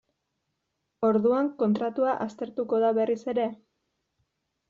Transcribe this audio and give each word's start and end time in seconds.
Orduan 1.09 1.51
kontratua 1.59 2.15
aztertuko 2.25 2.81
da 2.85 2.91
berriz 3.01 3.19
ere? 3.35 3.45